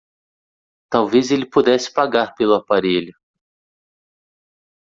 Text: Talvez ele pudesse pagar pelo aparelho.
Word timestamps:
Talvez 0.89 1.29
ele 1.29 1.45
pudesse 1.45 1.93
pagar 1.93 2.33
pelo 2.33 2.55
aparelho. 2.55 3.13